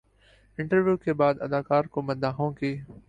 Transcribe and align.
interview 0.57 0.95
کے 0.97 1.13
بعد 1.13 1.41
اداکار 1.41 1.83
کو 1.85 2.01
مداحوں 2.01 2.51
کی 2.51 2.75